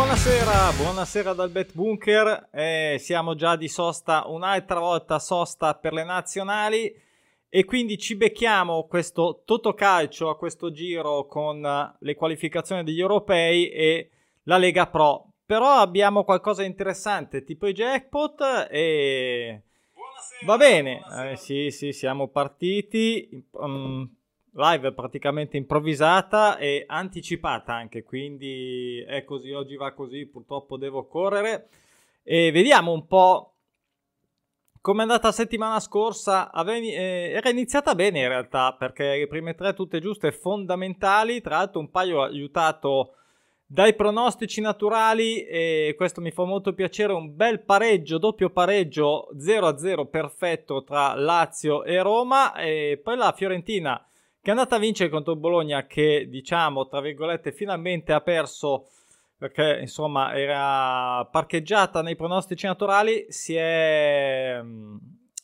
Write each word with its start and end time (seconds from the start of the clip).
Buonasera, 0.00 0.72
buonasera 0.78 1.34
dal 1.34 1.50
Bet 1.50 1.74
Bunker. 1.74 2.48
Eh, 2.52 2.96
siamo 2.98 3.34
già 3.34 3.54
di 3.54 3.68
sosta 3.68 4.24
un'altra 4.28 4.80
volta 4.80 5.18
sosta 5.18 5.74
per 5.74 5.92
le 5.92 6.04
nazionali 6.04 6.90
e 7.50 7.64
quindi 7.66 7.98
ci 7.98 8.16
becchiamo 8.16 8.86
questo 8.86 9.42
Totocalcio 9.44 10.30
a 10.30 10.38
questo 10.38 10.72
giro 10.72 11.26
con 11.26 11.60
le 11.98 12.14
qualificazioni 12.14 12.82
degli 12.82 12.98
europei 12.98 13.68
e 13.68 14.10
la 14.44 14.56
Lega 14.56 14.86
Pro. 14.86 15.32
Però 15.44 15.68
abbiamo 15.68 16.24
qualcosa 16.24 16.62
di 16.62 16.68
interessante, 16.68 17.44
tipo 17.44 17.66
i 17.66 17.74
jackpot 17.74 18.68
e 18.70 19.62
buonasera, 19.92 20.46
va 20.46 20.56
bene. 20.56 21.30
Eh, 21.30 21.36
sì, 21.36 21.70
sì, 21.70 21.92
siamo 21.92 22.28
partiti. 22.28 23.46
Um, 23.50 24.10
live 24.52 24.92
praticamente 24.92 25.56
improvvisata 25.56 26.58
e 26.58 26.84
anticipata 26.86 27.74
anche, 27.74 28.02
quindi 28.02 29.04
è 29.06 29.24
così, 29.24 29.52
oggi 29.52 29.76
va 29.76 29.92
così, 29.92 30.26
purtroppo 30.26 30.76
devo 30.76 31.06
correre 31.06 31.68
e 32.22 32.50
vediamo 32.50 32.92
un 32.92 33.06
po' 33.06 33.54
come 34.80 35.00
è 35.00 35.02
andata 35.02 35.28
la 35.28 35.32
settimana 35.32 35.78
scorsa. 35.78 36.50
Avevi, 36.50 36.92
eh, 36.92 37.32
era 37.34 37.50
iniziata 37.50 37.94
bene 37.94 38.20
in 38.20 38.28
realtà 38.28 38.74
perché 38.74 39.18
le 39.18 39.26
prime 39.26 39.54
tre 39.54 39.74
tutte 39.74 40.00
giuste 40.00 40.32
fondamentali, 40.32 41.40
tra 41.40 41.56
l'altro 41.56 41.80
un 41.80 41.90
paio 41.90 42.22
aiutato 42.22 43.14
dai 43.66 43.94
pronostici 43.94 44.60
naturali 44.60 45.44
e 45.44 45.94
questo 45.96 46.20
mi 46.20 46.32
fa 46.32 46.44
molto 46.44 46.72
piacere, 46.72 47.12
un 47.12 47.36
bel 47.36 47.60
pareggio, 47.60 48.18
doppio 48.18 48.50
pareggio 48.50 49.28
0-0 49.36 50.08
perfetto 50.08 50.82
tra 50.82 51.14
Lazio 51.14 51.84
e 51.84 52.02
Roma 52.02 52.54
e 52.56 53.00
poi 53.00 53.16
la 53.16 53.32
Fiorentina 53.32 54.04
che 54.42 54.48
è 54.48 54.50
andata 54.50 54.76
a 54.76 54.78
vincere 54.78 55.10
contro 55.10 55.36
Bologna 55.36 55.86
che 55.86 56.26
diciamo 56.28 56.86
tra 56.86 57.00
virgolette 57.00 57.52
finalmente 57.52 58.12
ha 58.12 58.22
perso 58.22 58.86
perché 59.36 59.78
insomma 59.80 60.34
era 60.34 61.24
parcheggiata 61.26 62.00
nei 62.02 62.16
pronostici 62.16 62.66
naturali 62.66 63.26
si 63.28 63.54
è, 63.54 64.58
mm, 64.62 64.96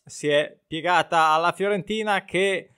si 0.04 0.28
è 0.28 0.58
piegata 0.66 1.28
alla 1.28 1.52
Fiorentina 1.52 2.24
che 2.24 2.70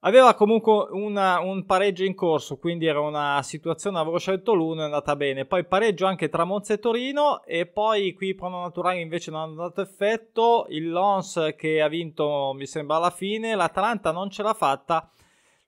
aveva 0.00 0.34
comunque 0.34 0.88
una, 0.92 1.40
un 1.40 1.66
pareggio 1.66 2.04
in 2.04 2.14
corso 2.14 2.56
quindi 2.56 2.86
era 2.86 3.00
una 3.00 3.42
situazione 3.42 3.98
avevo 3.98 4.18
scelto 4.18 4.54
l'uno 4.54 4.80
è 4.80 4.84
andata 4.84 5.14
bene. 5.14 5.44
Poi 5.44 5.66
pareggio 5.66 6.06
anche 6.06 6.30
tra 6.30 6.44
Monza 6.44 6.72
e 6.72 6.78
Torino 6.78 7.42
e 7.44 7.66
poi 7.66 8.14
qui 8.14 8.28
i 8.28 8.34
prono 8.34 8.62
naturali 8.62 9.02
invece 9.02 9.30
non 9.30 9.40
hanno 9.40 9.54
dato 9.56 9.82
effetto. 9.82 10.66
Il 10.70 10.88
Lons 10.90 11.54
che 11.56 11.82
ha 11.82 11.88
vinto 11.88 12.52
mi 12.54 12.66
sembra 12.66 12.96
alla 12.96 13.10
fine 13.10 13.54
l'Atalanta 13.54 14.10
non 14.10 14.30
ce 14.30 14.42
l'ha 14.42 14.54
fatta 14.54 15.10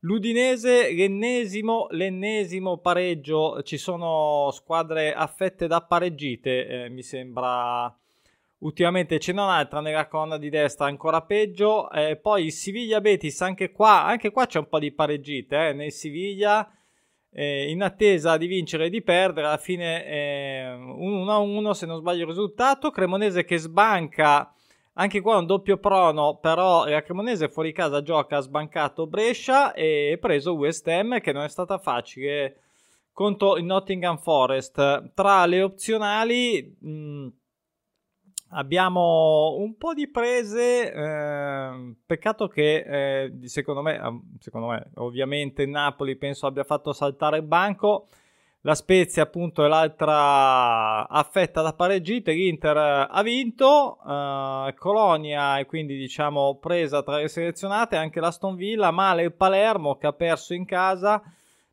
L'Udinese, 0.05 0.93
l'ennesimo, 0.93 1.87
l'ennesimo 1.91 2.79
pareggio, 2.79 3.63
ci 3.63 3.77
sono 3.77 4.51
squadre 4.51 5.15
affette 5.15 5.69
da 5.69 5.81
pareggite, 5.81 6.67
eh, 6.67 6.89
mi 6.89 7.03
sembra 7.03 7.97
ultimamente 8.59 9.21
ce 9.21 9.33
n'è 9.33 9.41
un'altra 9.41 9.81
nella 9.81 10.09
colonna 10.09 10.39
di 10.39 10.51
destra 10.51 10.87
ancora 10.87 11.23
peggio, 11.23 11.89
eh, 11.93 12.17
poi 12.17 12.51
Siviglia 12.51 13.01
Betis, 13.01 13.43
anche 13.43 13.71
qua, 13.71 14.03
anche 14.05 14.33
qua 14.33 14.47
c'è 14.47 14.59
un 14.59 14.69
po' 14.69 14.81
di 14.81 14.91
pareggite, 14.91 15.69
eh, 15.69 15.73
nel 15.73 15.93
Siviglia 15.93 16.69
eh, 17.31 17.71
in 17.71 17.81
attesa 17.81 18.37
di 18.37 18.49
vincere 18.49 18.87
e 18.87 18.91
di 18.91 19.03
perdere, 19.03 19.47
alla 19.47 19.57
fine 19.57 20.05
eh, 20.05 20.75
1-1 20.75 21.71
se 21.71 21.87
non 21.87 21.99
sbaglio 21.99 22.23
il 22.23 22.29
risultato, 22.29 22.91
Cremonese 22.91 23.45
che 23.45 23.57
sbanca 23.57 24.53
anche 24.95 25.21
qua 25.21 25.39
un 25.39 25.47
doppio 25.47 25.79
prono, 25.79 26.39
però 26.39 26.87
la 26.87 27.03
Cremonese 27.03 27.49
fuori 27.49 27.73
casa 27.73 28.03
gioca, 28.03 28.37
ha 28.37 28.41
sbancato 28.41 29.07
Brescia 29.07 29.73
e 29.73 30.19
preso 30.21 30.55
West 30.55 30.87
Ham 30.89 31.21
che 31.21 31.33
non 31.33 31.45
è 31.45 31.49
stata 31.49 31.79
facile 31.79 32.63
contro 33.13 33.57
il 33.57 33.65
Nottingham 33.65 34.19
Forest. 34.19 35.13
Tra 35.15 35.47
le 35.47 35.63
opzionali 35.63 36.77
mh, 36.79 36.91
mm, 36.91 37.29
abbiamo 38.51 39.55
un 39.59 39.77
po' 39.77 39.95
di 39.95 40.09
prese, 40.09 40.93
eh, 40.93 41.95
peccato 42.05 42.49
che 42.49 42.85
eh, 42.87 43.49
secondo 43.49 43.83
me, 43.83 43.99
secondo 44.41 44.69
me 44.69 44.91
ovviamente 44.97 45.65
Napoli 45.67 46.17
penso 46.17 46.47
abbia 46.47 46.65
fatto 46.65 46.93
saltare 46.93 47.39
il 47.39 47.45
banco. 47.45 48.09
La 48.65 48.77
Spezia 48.77 49.25
appunto 49.25 49.65
è 49.65 49.69
l'altra 49.69 51.09
affetta 51.09 51.63
da 51.63 51.73
pareggite, 51.73 52.31
l'Inter 52.31 53.09
ha 53.11 53.23
vinto, 53.25 53.99
uh, 54.01 54.73
Colonia 54.77 55.59
è 55.59 55.67
quindi 55.67 55.97
diciamo 55.97 56.59
presa 56.61 57.03
tra 57.03 57.17
le 57.17 57.27
selezionate, 57.27 57.97
anche 57.97 58.21
l'Aston 58.21 58.55
Villa, 58.55 58.93
male 58.93 59.25
il 59.25 59.33
Palermo 59.33 59.97
che 59.97 60.07
ha 60.07 60.13
perso 60.13 60.55
in 60.55 60.65
casa, 60.65 61.21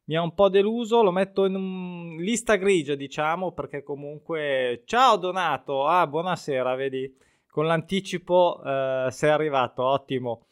mi 0.06 0.16
ha 0.16 0.24
un 0.24 0.34
po' 0.34 0.50
deluso, 0.50 1.04
lo 1.04 1.12
metto 1.12 1.46
in 1.46 2.16
lista 2.18 2.56
grigia 2.56 2.96
diciamo 2.96 3.52
perché 3.52 3.84
comunque 3.84 4.82
ciao 4.86 5.16
Donato, 5.18 5.86
ah 5.86 6.08
buonasera 6.08 6.74
vedi 6.74 7.16
con 7.52 7.68
l'anticipo 7.68 8.62
uh, 8.64 9.12
sei 9.12 9.30
arrivato, 9.30 9.84
ottimo. 9.84 10.46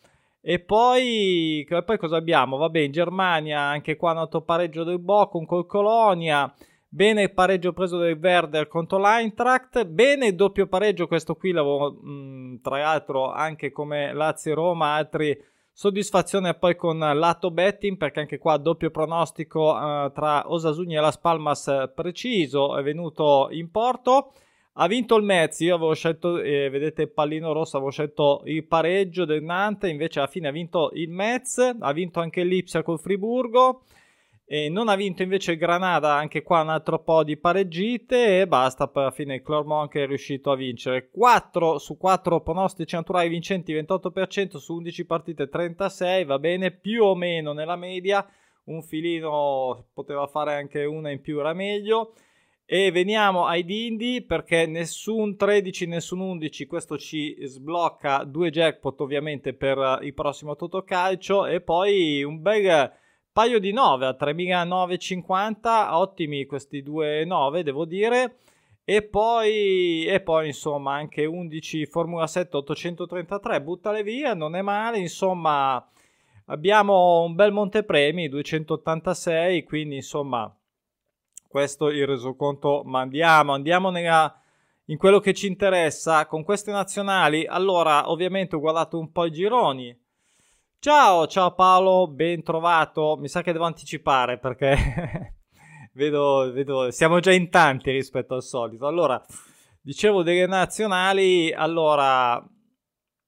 E 0.49 0.59
poi, 0.59 1.67
poi 1.83 1.97
cosa 1.97 2.15
abbiamo? 2.15 2.55
Vabbè, 2.55 2.79
in 2.79 2.93
Germania 2.93 3.59
anche 3.59 3.97
qua 3.97 4.13
noto 4.13 4.43
pareggio 4.43 4.85
del 4.85 4.97
Bochum 4.97 5.45
col 5.45 5.65
Colonia. 5.65 6.49
Bene 6.87 7.23
il 7.23 7.33
pareggio 7.33 7.73
preso 7.73 7.97
del 7.97 8.17
Werder 8.17 8.69
contro 8.69 8.97
l'Eintracht. 8.97 9.83
Bene 9.83 10.27
il 10.27 10.35
doppio 10.35 10.67
pareggio, 10.67 11.05
questo 11.05 11.35
qui 11.35 11.51
l'avevo 11.51 11.91
mh, 11.91 12.61
tra 12.61 12.77
l'altro 12.77 13.29
anche 13.29 13.73
come 13.73 14.13
Lazio 14.13 14.53
e 14.53 14.55
Roma, 14.55 14.93
altri 14.93 15.37
soddisfazione 15.73 16.53
poi 16.53 16.77
con 16.77 16.97
lato 16.97 17.51
betting 17.51 17.97
perché 17.97 18.21
anche 18.21 18.37
qua 18.37 18.55
doppio 18.55 18.89
pronostico 18.89 19.73
uh, 19.73 20.13
tra 20.13 20.49
Osasuni 20.49 20.95
e 20.95 21.01
Las 21.01 21.17
Palmas 21.17 21.91
preciso 21.93 22.77
è 22.77 22.83
venuto 22.83 23.49
in 23.51 23.69
porto. 23.69 24.31
Ha 24.79 24.85
vinto 24.87 25.15
il 25.15 25.23
Metz, 25.23 25.61
io 25.61 25.73
avevo 25.73 25.95
scelto, 25.95 26.39
eh, 26.39 26.69
vedete 26.69 27.03
il 27.03 27.11
pallino 27.11 27.51
rosso, 27.51 27.77
avevo 27.77 27.89
scelto 27.89 28.43
il 28.45 28.63
pareggio 28.67 29.25
del 29.25 29.41
Nantes, 29.41 29.89
invece 29.89 30.19
alla 30.19 30.27
fine 30.27 30.49
ha 30.49 30.51
vinto 30.51 30.91
il 30.93 31.09
Metz, 31.09 31.57
ha 31.79 31.91
vinto 31.93 32.19
anche 32.19 32.43
l'Ipsia 32.43 32.83
col 32.83 32.99
Friburgo, 32.99 33.81
e 34.45 34.69
non 34.69 34.87
ha 34.87 34.95
vinto 34.95 35.23
invece 35.23 35.53
il 35.53 35.57
Granada, 35.57 36.13
anche 36.13 36.43
qua 36.43 36.61
un 36.61 36.69
altro 36.69 37.01
po' 37.01 37.23
di 37.23 37.37
pareggite 37.37 38.41
e 38.41 38.47
basta, 38.47 38.87
per 38.87 39.01
alla 39.01 39.11
fine 39.11 39.35
il 39.35 39.41
Clermont 39.41 39.89
che 39.89 40.03
è 40.03 40.05
riuscito 40.05 40.51
a 40.51 40.55
vincere. 40.55 41.09
4 41.09 41.79
su 41.79 41.97
4 41.97 42.41
pronostici 42.41 42.95
naturali 42.95 43.29
vincenti, 43.29 43.73
28% 43.73 44.57
su 44.57 44.75
11 44.75 45.05
partite, 45.07 45.49
36, 45.49 46.23
va 46.23 46.37
bene, 46.37 46.69
più 46.69 47.03
o 47.03 47.15
meno 47.15 47.51
nella 47.51 47.75
media, 47.75 48.23
un 48.65 48.83
filino 48.83 49.87
poteva 49.91 50.27
fare 50.27 50.53
anche 50.53 50.85
una 50.85 51.09
in 51.09 51.19
più 51.19 51.39
era 51.39 51.53
meglio. 51.53 52.13
E 52.69 52.91
veniamo 52.91 53.45
ai 53.45 53.63
Dindi 53.63 54.21
perché 54.21 54.65
nessun 54.65 55.37
13, 55.37 55.85
nessun 55.85 56.19
11, 56.19 56.65
questo 56.65 56.97
ci 56.97 57.33
sblocca 57.45 58.25
due 58.25 58.49
jackpot 58.49 58.99
ovviamente 58.99 59.53
per 59.53 59.99
il 60.01 60.13
prossimo 60.13 60.53
Totocalcio 60.57 61.45
e 61.45 61.61
poi 61.61 62.23
un 62.23 62.41
bel 62.41 62.91
paio 63.31 63.59
di 63.59 63.71
9 63.71 64.05
a 64.07 64.13
3950, 64.15 65.97
ottimi 65.97 66.45
questi 66.45 66.83
due 66.83 67.23
9 67.23 67.63
devo 67.63 67.85
dire. 67.85 68.39
E 68.83 69.01
poi, 69.01 70.03
e 70.05 70.19
poi 70.19 70.47
insomma 70.47 70.93
anche 70.95 71.23
11 71.23 71.85
Formula 71.85 72.27
7 72.27 72.57
833, 72.57 73.61
buttale 73.61 74.03
via, 74.03 74.33
non 74.33 74.57
è 74.57 74.61
male, 74.61 74.97
insomma 74.97 75.89
abbiamo 76.47 77.23
un 77.23 77.33
bel 77.33 77.53
montepremi 77.53 78.27
286, 78.27 79.63
quindi 79.63 79.95
insomma 79.95 80.53
questo 81.47 81.89
il 81.89 82.05
resoconto, 82.05 82.83
ma 82.85 83.01
andiamo, 83.01 83.53
andiamo 83.53 83.89
nella, 83.89 84.33
in 84.85 84.97
quello 84.97 85.19
che 85.19 85.33
ci 85.33 85.47
interessa 85.47 86.25
con 86.25 86.43
queste 86.43 86.71
nazionali. 86.71 87.45
Allora, 87.45 88.09
ovviamente 88.09 88.55
ho 88.55 88.59
guardato 88.59 88.99
un 88.99 89.11
po' 89.11 89.25
i 89.25 89.31
gironi. 89.31 89.97
Ciao, 90.79 91.25
ciao 91.27 91.53
Paolo, 91.53 92.07
ben 92.07 92.43
trovato. 92.43 93.17
Mi 93.17 93.27
sa 93.27 93.41
che 93.41 93.51
devo 93.51 93.65
anticipare 93.65 94.37
perché 94.37 95.35
vedo, 95.93 96.51
vedo, 96.53 96.91
siamo 96.91 97.19
già 97.19 97.31
in 97.31 97.49
tanti 97.49 97.91
rispetto 97.91 98.35
al 98.35 98.43
solito. 98.43 98.85
Allora, 98.85 99.23
dicevo 99.81 100.23
delle 100.23 100.45
nazionali, 100.45 101.51
allora 101.51 102.41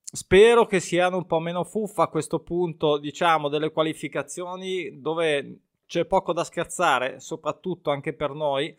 spero 0.03 0.65
che 0.65 0.79
siano 0.79 1.17
un 1.17 1.25
po' 1.25 1.39
meno 1.39 1.63
fuffa 1.63 2.03
a 2.03 2.09
questo 2.09 2.39
punto, 2.39 2.97
diciamo, 2.97 3.49
delle 3.49 3.71
qualificazioni 3.71 4.99
dove 4.99 5.68
c'è 5.89 6.05
poco 6.05 6.33
da 6.33 6.43
scherzare, 6.43 7.19
soprattutto 7.19 7.89
anche 7.89 8.13
per 8.13 8.33
noi. 8.33 8.73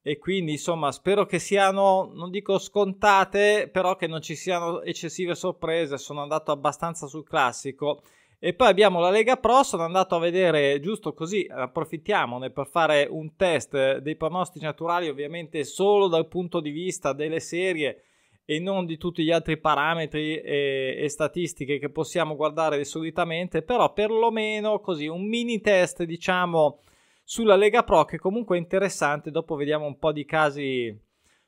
E 0.00 0.18
quindi, 0.18 0.52
insomma, 0.52 0.92
spero 0.92 1.26
che 1.26 1.40
siano, 1.40 2.12
non 2.14 2.30
dico 2.30 2.58
scontate, 2.58 3.68
però 3.72 3.96
che 3.96 4.06
non 4.06 4.20
ci 4.20 4.36
siano 4.36 4.80
eccessive 4.82 5.34
sorprese. 5.34 5.98
Sono 5.98 6.22
andato 6.22 6.52
abbastanza 6.52 7.08
sul 7.08 7.26
classico. 7.26 8.02
E 8.38 8.54
poi 8.54 8.68
abbiamo 8.68 9.00
la 9.00 9.10
Lega 9.10 9.36
Pro, 9.36 9.64
sono 9.64 9.82
andato 9.82 10.14
a 10.14 10.20
vedere, 10.20 10.78
giusto 10.78 11.12
così, 11.12 11.48
approfittiamone 11.50 12.50
per 12.50 12.68
fare 12.68 13.08
un 13.10 13.34
test 13.34 13.96
dei 13.98 14.16
pronostici 14.16 14.64
naturali, 14.64 15.08
ovviamente 15.08 15.64
solo 15.64 16.06
dal 16.06 16.28
punto 16.28 16.60
di 16.60 16.70
vista 16.70 17.12
delle 17.12 17.40
serie 17.40 18.02
e 18.44 18.58
non 18.58 18.84
di 18.84 18.98
tutti 18.98 19.24
gli 19.24 19.30
altri 19.30 19.58
parametri 19.58 20.36
e, 20.38 20.96
e, 20.98 21.08
statistiche 21.08 21.78
che 21.78 21.90
possiamo 21.90 22.36
guardare 22.36 22.84
solitamente, 22.84 23.62
però 23.62 23.92
perlomeno 23.92 24.80
così 24.80 25.06
un 25.06 25.26
mini 25.26 25.60
test, 25.60 26.02
diciamo, 26.04 26.80
sulla 27.22 27.56
Lega 27.56 27.84
Pro 27.84 28.04
che 28.04 28.18
comunque 28.18 28.56
è 28.56 28.60
interessante, 28.60 29.30
dopo 29.30 29.56
vediamo 29.56 29.86
un 29.86 29.98
po' 29.98 30.12
di 30.12 30.24
casi 30.26 30.94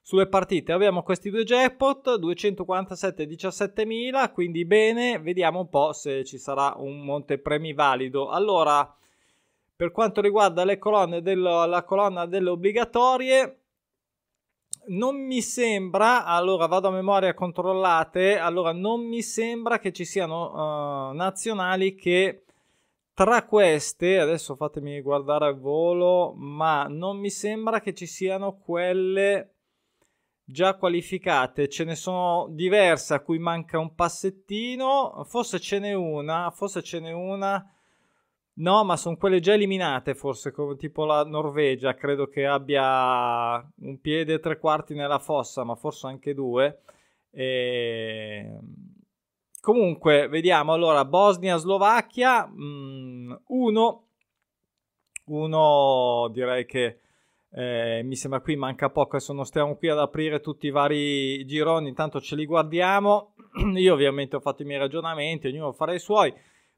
sulle 0.01 0.29
partite. 0.29 0.73
Abbiamo 0.73 1.03
questi 1.03 1.31
due 1.31 1.43
jackpot, 1.43 2.15
247 2.17 3.25
e 3.25 3.27
17.000, 3.27 4.33
quindi 4.33 4.65
bene, 4.65 5.19
vediamo 5.19 5.61
un 5.61 5.69
po' 5.69 5.93
se 5.93 6.25
ci 6.25 6.39
sarà 6.39 6.75
un 6.79 7.01
montepremi 7.01 7.75
valido. 7.75 8.29
Allora, 8.29 8.97
per 9.75 9.91
quanto 9.91 10.21
riguarda 10.21 10.65
le 10.65 10.79
colonne 10.79 11.21
dello, 11.23 11.67
la 11.67 11.83
colonna 11.83 12.25
delle 12.25 12.51
obbligatorie, 12.51 13.59
non 14.89 15.17
mi 15.17 15.41
sembra, 15.43 16.25
allora 16.25 16.67
vado 16.67 16.89
a 16.89 16.93
memoria 16.93 17.35
controllate, 17.35 18.39
allora 18.39 18.73
non 18.73 19.07
mi 19.07 19.23
sembra 19.23 19.79
che 19.79 19.93
ci 19.93 20.05
siano 20.05 21.11
uh, 21.11 21.15
nazionali 21.15 21.95
che 21.95 22.45
tra 23.15 23.47
queste, 23.47 24.19
adesso 24.19 24.57
fatemi 24.57 25.01
guardare 25.01 25.47
al 25.47 25.59
volo, 25.59 26.35
ma 26.37 26.87
non 26.89 27.19
mi 27.19 27.31
sembra 27.31 27.81
che 27.81 27.95
ci 27.95 28.07
siano 28.07 28.59
quelle 28.59 29.55
già 30.45 30.75
qualificate, 30.75 31.69
ce 31.69 31.85
ne 31.85 31.95
sono 31.95 32.47
diverse 32.51 33.15
a 33.15 33.21
cui 33.21 33.39
manca 33.39 33.79
un 33.79 33.95
passettino, 33.95 35.25
forse 35.27 35.59
ce 35.59 35.79
n'è 35.79 35.93
una, 35.95 36.51
forse 36.51 36.83
ce 36.83 37.01
n'è 37.01 37.11
una 37.11 37.69
No, 38.59 38.85
ma 38.85 38.97
sono 38.97 39.17
quelle 39.17 39.41
già 39.41 39.53
eliminate, 39.53 40.15
forse, 40.15 40.51
come 40.51 40.77
tipo 40.77 41.05
la 41.05 41.25
Norvegia, 41.25 41.95
credo 41.95 42.27
che 42.27 42.47
abbia 42.47 43.57
un 43.81 44.01
piede 44.01 44.35
e 44.35 44.41
tre 44.41 44.59
quarti 44.59 44.95
nella 44.95 45.19
fossa, 45.19 45.63
ma 45.63 45.75
forse 45.75 46.07
anche 46.07 46.33
due. 46.33 46.81
E... 47.31 48.59
Comunque, 49.61 50.29
vediamo, 50.29 50.73
allora, 50.73 51.05
Bosnia-Slovacchia, 51.05 52.47
mm, 52.47 53.33
uno, 53.49 54.07
uno 55.27 56.29
direi 56.33 56.65
che 56.65 57.01
eh, 57.51 58.01
mi 58.05 58.17
sembra 58.17 58.41
qui 58.41 58.57
manca 58.57 58.89
poco, 58.89 59.17
adesso 59.17 59.35
non 59.35 59.45
stiamo 59.45 59.77
qui 59.77 59.89
ad 59.91 59.99
aprire 59.99 60.41
tutti 60.41 60.67
i 60.67 60.71
vari 60.71 61.45
gironi, 61.45 61.89
intanto 61.89 62.21
ce 62.21 62.37
li 62.37 62.47
guardiamo. 62.47 63.35
Io 63.77 63.93
ovviamente 63.93 64.37
ho 64.37 64.41
fatto 64.41 64.63
i 64.63 64.65
miei 64.65 64.79
ragionamenti, 64.79 65.49
ognuno 65.49 65.73
farà 65.73 65.93
i 65.93 65.99
suoi. 65.99 66.33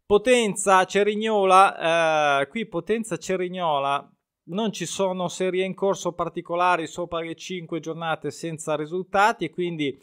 Potenza 0.08 0.86
Cerignola, 0.86 2.40
eh, 2.40 2.48
qui 2.48 2.64
Potenza 2.64 3.18
Cerignola 3.18 4.10
non 4.44 4.72
ci 4.72 4.86
sono 4.86 5.28
serie 5.28 5.66
in 5.66 5.74
corso 5.74 6.12
particolari 6.12 6.86
sopra 6.86 7.20
le 7.20 7.34
5 7.34 7.78
giornate 7.78 8.30
senza 8.30 8.74
risultati 8.74 9.50
quindi 9.50 10.00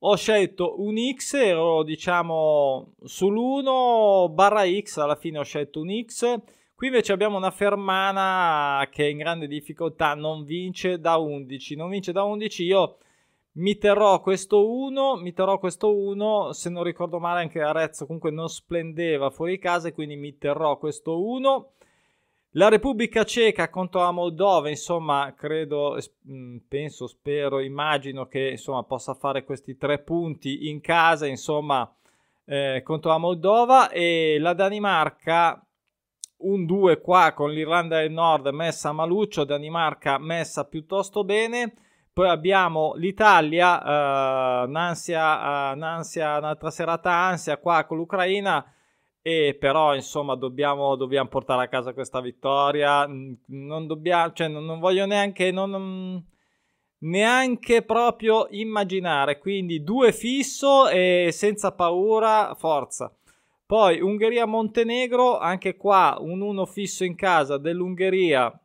ho 0.00 0.16
scelto 0.16 0.82
un 0.82 0.96
X, 1.14 1.34
ero 1.34 1.84
diciamo 1.84 2.94
sull'1 3.04 4.32
barra 4.32 4.64
X, 4.66 4.96
alla 4.96 5.14
fine 5.14 5.38
ho 5.38 5.44
scelto 5.44 5.82
un 5.82 6.02
X. 6.04 6.36
Qui 6.74 6.88
invece 6.88 7.12
abbiamo 7.12 7.36
una 7.36 7.52
Fermana 7.52 8.88
che 8.90 9.04
è 9.04 9.08
in 9.08 9.18
grande 9.18 9.46
difficoltà, 9.46 10.14
non 10.14 10.42
vince 10.42 10.98
da 10.98 11.16
11, 11.18 11.76
non 11.76 11.90
vince 11.90 12.10
da 12.10 12.24
11, 12.24 12.64
io 12.64 12.96
mi 13.56 13.76
terrò 13.78 14.20
questo 14.20 14.68
1, 14.70 15.16
mi 15.16 15.32
terrò 15.32 15.58
questo 15.58 15.94
1, 15.96 16.52
se 16.52 16.70
non 16.70 16.82
ricordo 16.82 17.18
male 17.18 17.40
anche 17.40 17.60
Arezzo 17.60 18.06
comunque 18.06 18.30
non 18.30 18.48
splendeva 18.48 19.30
fuori 19.30 19.58
casa 19.58 19.92
quindi 19.92 20.16
mi 20.16 20.36
terrò 20.38 20.78
questo 20.78 21.24
1. 21.24 21.72
La 22.56 22.68
Repubblica 22.68 23.24
Ceca 23.24 23.68
contro 23.68 24.00
la 24.00 24.12
Moldova, 24.12 24.68
insomma, 24.68 25.34
credo, 25.36 25.98
mm, 26.30 26.58
penso, 26.68 27.08
spero, 27.08 27.58
immagino 27.58 28.26
che 28.28 28.50
insomma, 28.50 28.84
possa 28.84 29.14
fare 29.14 29.42
questi 29.44 29.76
tre 29.76 29.98
punti 29.98 30.68
in 30.68 30.80
casa, 30.80 31.26
insomma, 31.26 31.92
eh, 32.44 32.80
contro 32.84 33.10
la 33.10 33.18
Moldova 33.18 33.90
e 33.90 34.36
la 34.38 34.52
Danimarca 34.52 35.64
un 36.44 36.64
2 36.64 37.00
qua 37.00 37.32
con 37.34 37.50
l'Irlanda 37.50 37.98
del 37.98 38.12
Nord 38.12 38.46
messa 38.48 38.90
a 38.90 38.92
maluccio, 38.92 39.44
Danimarca 39.44 40.18
messa 40.18 40.64
piuttosto 40.64 41.24
bene. 41.24 41.74
Poi 42.14 42.28
abbiamo 42.28 42.94
l'Italia, 42.94 44.62
uh, 44.62 44.68
un'ansia, 44.68 45.72
uh, 45.72 45.74
un'ansia, 45.74 46.38
un'altra 46.38 46.70
serata 46.70 47.10
ansia 47.10 47.58
qua 47.58 47.84
con 47.86 47.96
l'Ucraina. 47.96 48.64
E 49.20 49.56
però 49.58 49.96
insomma 49.96 50.36
dobbiamo, 50.36 50.94
dobbiamo 50.94 51.28
portare 51.28 51.64
a 51.64 51.68
casa 51.68 51.92
questa 51.92 52.20
vittoria. 52.20 53.04
Non 53.46 53.88
dobbiamo, 53.88 54.32
cioè 54.32 54.46
non, 54.46 54.64
non 54.64 54.78
voglio 54.78 55.06
neanche, 55.06 55.50
non, 55.50 56.24
neanche 56.98 57.82
proprio 57.82 58.46
immaginare. 58.50 59.40
Quindi 59.40 59.82
due 59.82 60.12
fisso 60.12 60.88
e 60.88 61.30
senza 61.32 61.72
paura, 61.72 62.54
forza. 62.54 63.12
Poi 63.66 64.00
Ungheria-Montenegro, 64.00 65.38
anche 65.38 65.76
qua 65.76 66.16
un 66.20 66.42
1 66.42 66.64
fisso 66.66 67.02
in 67.02 67.16
casa 67.16 67.58
dell'Ungheria 67.58 68.56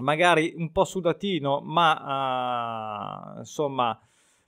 magari 0.00 0.54
un 0.56 0.72
po' 0.72 0.84
sudatino, 0.84 1.60
ma 1.60 3.34
uh, 3.34 3.38
insomma 3.38 3.98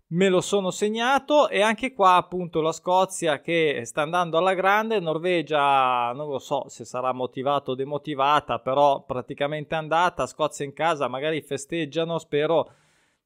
me 0.09 0.29
lo 0.29 0.41
sono 0.41 0.71
segnato. 0.71 1.49
E 1.49 1.61
anche 1.61 1.93
qua 1.93 2.17
appunto 2.17 2.61
la 2.61 2.73
Scozia 2.73 3.41
che 3.41 3.83
sta 3.85 4.03
andando 4.03 4.39
alla 4.39 4.55
grande, 4.55 5.01
Norvegia 5.01 6.13
non 6.13 6.29
lo 6.29 6.39
so 6.39 6.69
se 6.69 6.85
sarà 6.85 7.13
motivata 7.13 7.71
o 7.71 7.75
demotivata, 7.75 8.59
però 8.59 9.05
praticamente 9.05 9.75
andata, 9.75 10.27
Scozia 10.27 10.65
in 10.65 10.73
casa 10.73 11.09
magari 11.09 11.41
festeggiano, 11.43 12.19
spero 12.19 12.73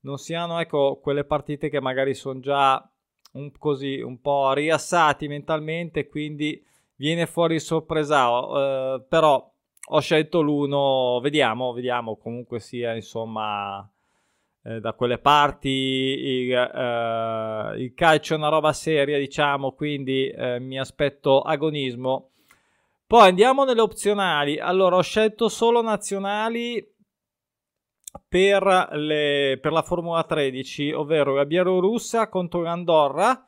non 0.01 0.19
siano 0.19 0.61
ecco 0.61 1.01
quelle 1.03 1.25
partite 1.25 1.69
che 1.69 1.81
magari 1.81 2.15
sono 2.15 2.39
già 2.39 2.89
un, 3.33 3.51
così 3.59 4.01
un 4.01 4.21
po' 4.21 4.53
riassati 4.53 5.27
mentalmente, 5.29 6.07
quindi 6.07 6.65
viene 6.97 7.27
fuori 7.27 7.59
sorpresa, 7.59 8.29
uh, 8.31 9.05
però 9.09 9.53
ho 9.89 10.01
scelto 10.01 10.41
l'uno, 10.41 11.21
vediamo, 11.21 11.73
vediamo, 11.73 12.17
comunque 12.17 12.59
sia 12.59 12.95
insomma 12.95 13.89
eh, 14.65 14.81
da 14.81 14.95
quelle 14.95 15.19
parti 15.19 15.69
il, 15.69 16.53
eh, 16.53 17.75
il, 17.81 17.95
calcio 17.95 18.35
è 18.35 18.37
una 18.37 18.49
roba 18.49 18.73
seria 18.73 19.19
diciamo, 19.19 19.73
quindi 19.73 20.29
eh, 20.29 20.59
mi 20.59 20.79
aspetto 20.79 21.41
agonismo. 21.41 22.31
Poi 23.07 23.29
andiamo 23.29 23.65
nelle 23.65 23.81
opzionali, 23.81 24.59
allora 24.59 24.97
ho 24.97 25.03
scelto 25.03 25.49
solo 25.49 25.81
nazionali 25.83 26.85
per, 28.29 28.89
le, 28.93 29.59
per 29.63 29.71
la 29.71 29.83
Formula 29.83 30.25
13, 30.25 30.93
ovvero 30.93 31.35
la 31.35 31.47
Bielorussia 31.47 32.29
contro 32.29 32.63
l'Andorra, 32.63 33.47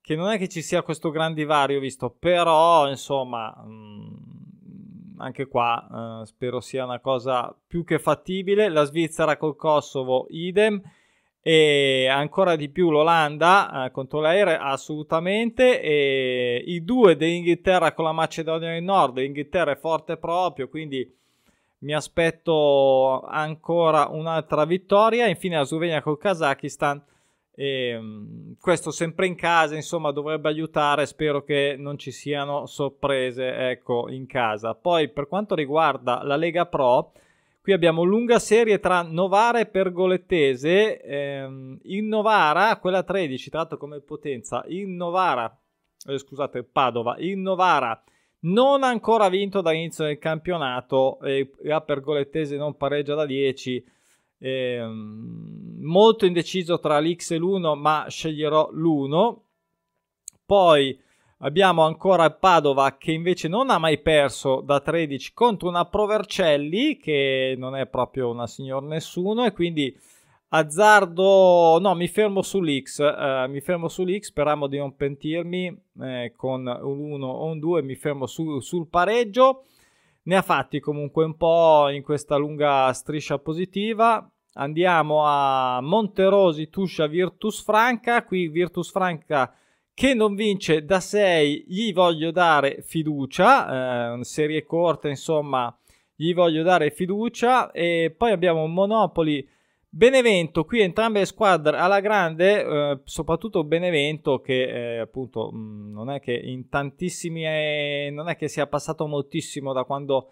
che 0.00 0.14
non 0.14 0.30
è 0.30 0.38
che 0.38 0.48
ci 0.48 0.62
sia 0.62 0.82
questo 0.82 1.10
gran 1.10 1.34
divario 1.34 1.80
visto, 1.80 2.10
però 2.10 2.88
insomma... 2.88 3.52
Mh, 3.64 3.72
mm, 3.72 4.13
anche 5.18 5.46
qua 5.46 6.22
eh, 6.22 6.26
spero 6.26 6.60
sia 6.60 6.84
una 6.84 7.00
cosa 7.00 7.54
più 7.66 7.84
che 7.84 7.98
fattibile. 7.98 8.68
La 8.68 8.84
Svizzera 8.84 9.36
col 9.36 9.56
Kosovo, 9.56 10.26
idem. 10.30 10.80
E 11.46 12.06
ancora 12.08 12.56
di 12.56 12.70
più 12.70 12.90
l'Olanda 12.90 13.84
eh, 13.84 13.90
contro 13.90 14.20
l'Aere, 14.20 14.56
assolutamente. 14.56 15.80
E 15.80 16.62
i 16.66 16.82
due 16.84 17.16
dell'Inghilterra 17.16 17.92
con 17.92 18.06
la 18.06 18.12
Macedonia 18.12 18.70
del 18.70 18.82
Nord. 18.82 19.18
L'Inghilterra 19.18 19.72
è 19.72 19.76
forte 19.76 20.16
proprio, 20.16 20.68
quindi 20.68 21.10
mi 21.80 21.94
aspetto 21.94 23.20
ancora 23.22 24.08
un'altra 24.08 24.64
vittoria. 24.64 25.26
Infine 25.26 25.56
la 25.56 25.64
Slovenia 25.64 26.00
col 26.02 26.18
Kazakistan 26.18 27.02
e, 27.54 27.88
ehm, 27.88 28.56
questo 28.60 28.90
sempre 28.90 29.26
in 29.26 29.36
casa, 29.36 29.74
insomma, 29.74 30.10
dovrebbe 30.10 30.48
aiutare. 30.48 31.06
Spero 31.06 31.42
che 31.42 31.76
non 31.78 31.98
ci 31.98 32.10
siano 32.10 32.66
sorprese 32.66 33.70
ecco, 33.70 34.10
in 34.10 34.26
casa. 34.26 34.74
Poi, 34.74 35.08
per 35.08 35.28
quanto 35.28 35.54
riguarda 35.54 36.22
la 36.22 36.36
Lega 36.36 36.66
Pro, 36.66 37.12
qui 37.62 37.72
abbiamo 37.72 38.02
lunga 38.02 38.38
serie 38.38 38.80
tra 38.80 39.02
Novara 39.02 39.60
e 39.60 39.66
Pergolettese. 39.66 41.00
Ehm, 41.00 41.78
in 41.84 42.08
Novara, 42.08 42.76
quella 42.78 43.02
13, 43.02 43.50
tratto 43.50 43.76
come 43.76 44.00
potenza, 44.00 44.64
in 44.68 44.96
Novara, 44.96 45.56
eh, 46.06 46.18
scusate, 46.18 46.64
Padova, 46.64 47.16
in 47.18 47.40
Novara 47.42 48.02
non 48.44 48.82
ha 48.82 48.88
ancora 48.88 49.30
vinto 49.30 49.62
dall'inizio 49.62 50.04
del 50.04 50.18
campionato 50.18 51.18
e 51.20 51.50
la 51.62 51.80
Pergolettese 51.80 52.56
non 52.56 52.76
pareggia 52.76 53.14
da 53.14 53.24
10 53.24 53.82
eh, 54.44 54.86
molto 55.80 56.26
indeciso 56.26 56.78
tra 56.78 56.98
l'X 56.98 57.30
e 57.30 57.38
l'1, 57.38 57.78
ma 57.78 58.04
sceglierò 58.08 58.68
l'1. 58.72 59.36
Poi 60.44 61.00
abbiamo 61.38 61.82
ancora 61.82 62.30
Padova 62.30 62.98
che 62.98 63.12
invece 63.12 63.48
non 63.48 63.70
ha 63.70 63.78
mai 63.78 63.98
perso 64.00 64.60
da 64.60 64.80
13 64.80 65.32
contro 65.32 65.68
una 65.68 65.86
Provercelli 65.86 66.98
che 66.98 67.54
non 67.56 67.74
è 67.74 67.86
proprio 67.86 68.28
una 68.28 68.46
signor 68.46 68.82
nessuno 68.82 69.46
e 69.46 69.52
quindi 69.52 69.98
azzardo 70.48 71.78
no 71.80 71.94
mi 71.94 72.06
fermo 72.06 72.40
sull'X 72.40 73.00
eh, 73.00 73.46
mi 73.48 73.60
fermo 73.60 73.88
sull'X 73.88 74.26
speriamo 74.26 74.68
di 74.68 74.78
non 74.78 74.94
pentirmi 74.94 75.82
eh, 76.00 76.32
con 76.36 76.66
un 76.66 77.12
1 77.12 77.26
o 77.26 77.46
un 77.46 77.58
2 77.58 77.82
mi 77.82 77.96
fermo 77.96 78.26
su, 78.26 78.60
sul 78.60 78.86
pareggio 78.88 79.64
ne 80.22 80.36
ha 80.36 80.42
fatti 80.42 80.80
comunque 80.80 81.24
un 81.24 81.36
po' 81.36 81.88
in 81.88 82.02
questa 82.02 82.36
lunga 82.36 82.92
striscia 82.92 83.38
positiva 83.38 84.26
Andiamo 84.54 85.24
a 85.24 85.80
Monterosi, 85.80 86.68
Tuscia, 86.68 87.06
Virtus 87.06 87.62
Franca. 87.62 88.24
Qui 88.24 88.48
Virtus 88.48 88.90
Franca 88.90 89.52
che 89.92 90.12
non 90.12 90.34
vince 90.34 90.84
da 90.84 90.98
6, 90.98 91.64
gli 91.68 91.92
voglio 91.92 92.30
dare 92.30 92.82
fiducia. 92.82 94.18
Eh, 94.18 94.24
serie 94.24 94.64
corta, 94.64 95.08
insomma, 95.08 95.76
gli 96.14 96.34
voglio 96.34 96.62
dare 96.62 96.90
fiducia. 96.90 97.70
E 97.72 98.14
poi 98.16 98.32
abbiamo 98.32 98.66
Monopoli. 98.66 99.48
Benevento, 99.88 100.64
qui 100.64 100.80
entrambe 100.80 101.20
le 101.20 101.24
squadre 101.24 101.76
alla 101.76 102.00
grande, 102.00 102.64
eh, 102.64 103.00
soprattutto 103.04 103.62
Benevento 103.62 104.40
che 104.40 104.96
eh, 104.96 104.98
appunto 104.98 105.52
mh, 105.52 105.56
mm, 105.56 105.92
non 105.92 106.10
è 106.10 106.18
che 106.18 106.32
in 106.32 106.68
tantissimi, 106.68 108.10
non 108.10 108.28
è 108.28 108.34
che 108.34 108.48
sia 108.48 108.66
passato 108.66 109.06
moltissimo 109.06 109.72
da 109.72 109.84
quando 109.84 110.30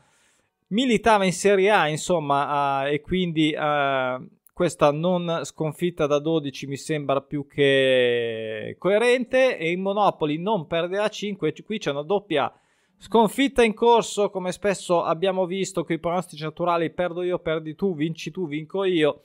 militava 0.73 1.25
in 1.25 1.33
Serie 1.33 1.71
A, 1.71 1.88
insomma, 1.88 2.88
e 2.88 3.00
quindi 3.00 3.52
eh, 3.52 4.21
questa 4.52 4.91
non 4.91 5.41
sconfitta 5.45 6.07
da 6.07 6.19
12 6.19 6.67
mi 6.67 6.76
sembra 6.76 7.21
più 7.21 7.47
che 7.47 8.76
coerente 8.79 9.57
e 9.57 9.71
in 9.71 9.81
Monopoli 9.81 10.38
non 10.38 10.67
perde 10.67 10.99
a 10.99 11.09
5, 11.09 11.52
qui 11.64 11.79
c'è 11.79 11.91
una 11.91 12.02
doppia 12.02 12.52
sconfitta 12.99 13.62
in 13.62 13.75
corso, 13.75 14.31
come 14.31 14.52
spesso 14.52 15.02
abbiamo 15.02 15.47
visto 15.47 15.85
con 15.85 15.95
i 15.95 15.99
pronostici 15.99 16.43
naturali, 16.43 16.91
perdo 16.91 17.23
io, 17.23 17.38
perdi 17.38 17.75
tu, 17.75 17.95
vinci 17.95 18.31
tu, 18.31 18.47
vinco 18.47 18.85
io 18.85 19.23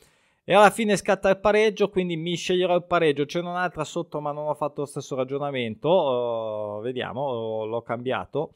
e 0.50 0.54
alla 0.54 0.70
fine 0.70 0.96
scatta 0.96 1.30
il 1.30 1.40
pareggio, 1.40 1.90
quindi 1.90 2.16
mi 2.16 2.36
sceglierò 2.36 2.74
il 2.74 2.86
pareggio. 2.86 3.26
C'è 3.26 3.42
un'altra 3.42 3.84
sotto, 3.84 4.22
ma 4.22 4.32
non 4.32 4.48
ho 4.48 4.54
fatto 4.54 4.80
lo 4.80 4.88
stesso 4.88 5.14
ragionamento. 5.14 5.90
Uh, 5.90 6.82
vediamo, 6.82 7.66
l'ho 7.66 7.82
cambiato. 7.82 8.54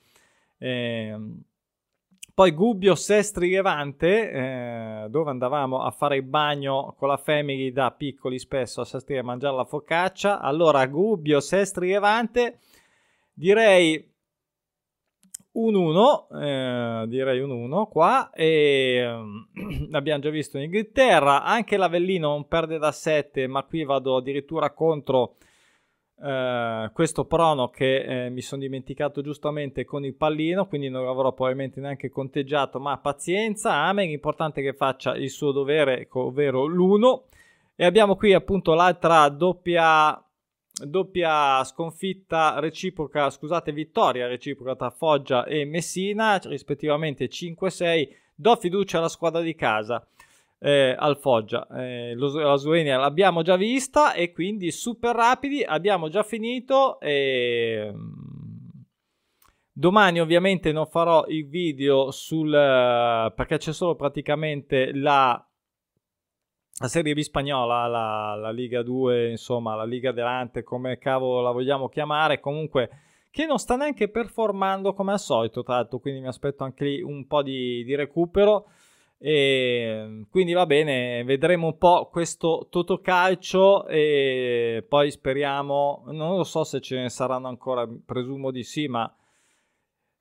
Eh, 0.57 1.13
poi 2.33 2.51
Gubbio 2.51 2.95
Sestri 2.95 3.49
Levante, 3.49 4.31
eh, 4.31 5.05
dove 5.09 5.29
andavamo 5.29 5.81
a 5.81 5.91
fare 5.91 6.17
il 6.17 6.23
bagno 6.23 6.95
con 6.97 7.09
la 7.09 7.17
family 7.17 7.71
da 7.71 7.91
piccoli 7.91 8.39
spesso 8.39 8.81
a 8.81 8.85
Sestri 8.85 9.17
a 9.17 9.23
mangiare 9.23 9.55
la 9.55 9.65
focaccia. 9.65 10.39
Allora, 10.39 10.85
Gubbio 10.87 11.39
Sestri 11.39 11.89
Levante, 11.89 12.59
direi 13.33 14.09
un 15.53 15.75
1, 15.75 16.27
eh, 16.29 17.05
direi 17.07 17.41
un 17.41 17.51
1 17.51 17.87
qua, 17.87 18.29
e 18.31 19.03
eh, 19.03 19.89
abbiamo 19.91 20.21
già 20.21 20.29
visto 20.29 20.57
in 20.57 20.63
Inghilterra, 20.63 21.43
anche 21.43 21.75
l'Avellino 21.75 22.29
non 22.29 22.47
perde 22.47 22.77
da 22.77 22.91
7, 22.91 23.47
ma 23.47 23.63
qui 23.63 23.83
vado 23.83 24.17
addirittura 24.17 24.71
contro 24.71 25.35
eh, 26.23 26.91
questo 26.93 27.25
prono 27.25 27.69
che 27.69 28.25
eh, 28.25 28.29
mi 28.29 28.41
sono 28.41 28.61
dimenticato 28.61 29.21
giustamente 29.21 29.85
con 29.85 30.05
il 30.05 30.13
pallino, 30.13 30.67
quindi 30.67 30.89
non 30.89 31.05
l'avrò 31.05 31.33
probabilmente 31.33 31.79
neanche 31.79 32.09
conteggiato, 32.09 32.79
ma 32.79 32.97
pazienza, 32.97 33.73
Amen, 33.73 34.09
importante 34.09 34.61
che 34.61 34.73
faccia 34.73 35.15
il 35.15 35.29
suo 35.29 35.51
dovere, 35.51 36.07
ovvero 36.11 36.65
l'1, 36.65 37.21
e 37.75 37.85
abbiamo 37.85 38.15
qui 38.15 38.33
appunto 38.33 38.73
l'altra 38.73 39.27
doppia 39.29 40.23
doppia 40.85 41.63
sconfitta 41.63 42.59
reciproca, 42.59 43.29
scusate, 43.29 43.71
vittoria 43.71 44.27
reciproca 44.27 44.75
tra 44.75 44.89
Foggia 44.89 45.45
e 45.45 45.65
Messina, 45.65 46.37
rispettivamente 46.43 47.27
5-6. 47.27 48.09
Do 48.33 48.55
fiducia 48.55 48.97
alla 48.97 49.09
squadra 49.09 49.41
di 49.41 49.53
casa. 49.53 50.05
Eh, 50.63 50.95
al 50.95 51.17
Foggia. 51.17 51.67
Eh, 51.75 52.13
la 52.15 52.55
Slovenia 52.55 52.97
l'abbiamo 52.97 53.41
già 53.41 53.55
vista 53.55 54.13
e 54.13 54.31
quindi 54.31 54.69
super 54.69 55.15
rapidi, 55.15 55.63
abbiamo 55.63 56.07
già 56.07 56.21
finito. 56.21 56.99
E... 56.99 57.91
Domani 59.73 60.19
ovviamente 60.19 60.71
non 60.71 60.85
farò 60.85 61.25
il 61.27 61.47
video 61.47 62.11
sul... 62.11 62.51
perché 62.51 63.57
c'è 63.57 63.73
solo 63.73 63.95
praticamente 63.95 64.91
la 64.93 65.43
la 66.81 66.87
Serie 66.87 67.13
B 67.13 67.19
spagnola, 67.19 67.85
la, 67.85 68.35
la, 68.35 68.49
Liga 68.49 68.81
2, 68.81 69.29
insomma, 69.29 69.75
la 69.75 69.83
Liga 69.83 70.11
Delante, 70.11 70.63
come 70.63 70.97
cavolo 70.97 71.39
la 71.41 71.51
vogliamo 71.51 71.89
chiamare, 71.89 72.39
comunque 72.39 72.89
che 73.29 73.45
non 73.45 73.59
sta 73.59 73.75
neanche 73.75 74.09
performando 74.09 74.93
come 74.93 75.11
al 75.11 75.19
solito, 75.19 75.61
tra 75.61 75.75
l'altro, 75.75 75.99
quindi 75.99 76.21
mi 76.21 76.27
aspetto 76.27 76.63
anche 76.63 76.83
lì 76.85 77.01
un 77.01 77.27
po' 77.27 77.43
di, 77.43 77.83
di 77.83 77.95
recupero. 77.95 78.65
E 79.23 80.25
quindi 80.31 80.53
va 80.53 80.65
bene, 80.65 81.23
vedremo 81.23 81.67
un 81.67 81.77
po' 81.77 82.09
questo 82.11 82.67
Totocalcio 82.71 83.85
e 83.87 84.83
poi 84.89 85.11
speriamo, 85.11 86.05
non 86.07 86.37
lo 86.37 86.43
so 86.43 86.63
se 86.63 86.81
ce 86.81 86.99
ne 86.99 87.09
saranno 87.09 87.47
ancora, 87.47 87.87
presumo 88.03 88.49
di 88.49 88.63
sì, 88.63 88.87
ma 88.87 89.13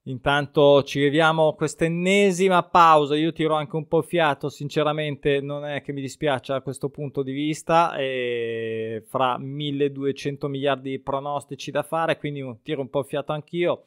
Intanto 0.05 0.83
ci 0.83 0.99
leviamo 1.01 1.55
questa 1.55 1.85
ennesima 1.85 2.63
pausa. 2.63 3.15
Io 3.17 3.33
tiro 3.33 3.55
anche 3.55 3.77
un 3.77 3.87
po' 3.87 4.01
fiato, 4.01 4.49
sinceramente, 4.49 5.41
non 5.41 5.67
è 5.67 5.83
che 5.83 5.93
mi 5.93 6.01
dispiace 6.01 6.53
da 6.53 6.63
questo 6.63 6.89
punto 6.89 7.23
di 7.23 7.33
vista. 7.33 7.95
E 7.97 9.05
fra 9.07 9.37
1200 9.39 10.49
miliardi 10.49 10.91
di 10.91 10.99
pronostici 11.01 11.71
da 11.71 11.83
fare, 11.83 12.17
quindi 12.17 12.43
tiro 12.63 12.81
un 12.81 12.89
po' 12.89 13.03
fiato 13.03 13.33
anch'io. 13.33 13.85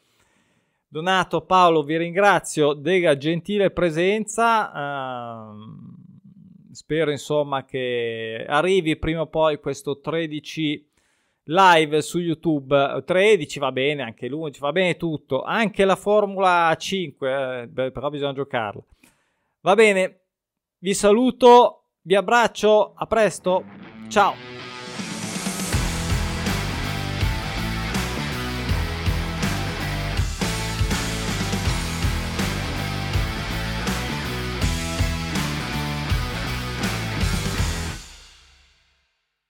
Donato, 0.94 1.42
Paolo, 1.42 1.82
vi 1.82 1.98
ringrazio 1.98 2.74
della 2.74 3.18
gentile 3.18 3.72
presenza. 3.72 5.50
Uh, 5.50 6.72
spero 6.72 7.10
insomma 7.10 7.66
che 7.66 8.46
arrivi 8.48 8.96
prima 8.98 9.22
o 9.22 9.26
poi 9.28 9.60
questo 9.60 10.00
13 10.00 10.88
live 11.46 12.00
su 12.04 12.20
YouTube 12.20 13.02
13 13.04 13.58
va 13.58 13.72
bene, 13.72 14.04
anche 14.04 14.28
l'11 14.28 14.60
va 14.60 14.72
bene 14.72 14.96
tutto, 14.96 15.42
anche 15.42 15.84
la 15.84 15.96
Formula 15.96 16.76
5, 16.78 17.62
eh, 17.76 17.92
però 17.92 18.12
bisogna 18.12 18.34
giocarla. 18.34 18.84
Va 19.62 19.74
bene, 19.74 20.26
vi 20.78 20.94
saluto, 20.94 21.86
vi 22.04 22.14
abbraccio, 22.14 22.94
a 22.94 23.08
presto, 23.08 23.64
ciao. 24.10 24.63